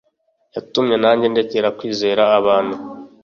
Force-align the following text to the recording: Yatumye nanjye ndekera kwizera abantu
Yatumye 0.55 0.95
nanjye 1.03 1.25
ndekera 1.33 1.69
kwizera 1.77 2.23
abantu 2.39 2.75